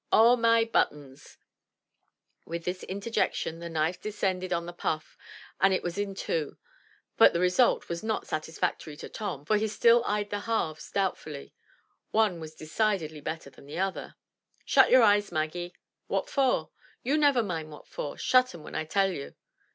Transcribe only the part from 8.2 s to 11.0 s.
satisfactory to Tom, for he still eyed the halves